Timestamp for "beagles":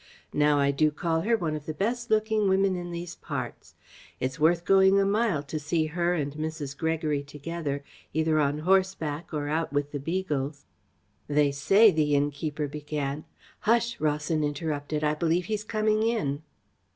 9.99-10.65